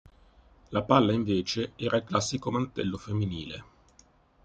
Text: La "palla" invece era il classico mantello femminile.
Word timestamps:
La 0.71 0.81
"palla" 0.81 1.13
invece 1.13 1.73
era 1.75 1.97
il 1.97 2.03
classico 2.03 2.49
mantello 2.49 2.97
femminile. 2.97 3.63